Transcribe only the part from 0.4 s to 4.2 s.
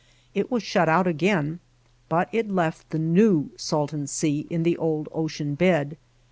was shut out again, but it left the new Salton